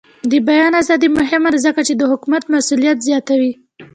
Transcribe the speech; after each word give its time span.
د 0.31 0.33
بیان 0.47 0.73
ازادي 0.81 1.07
مهمه 1.17 1.49
ده 1.53 1.59
ځکه 1.65 1.81
چې 1.87 1.93
د 1.95 2.01
حکومت 2.11 2.43
مسؤلیت 2.53 2.97
زیاتوي. 3.07 3.53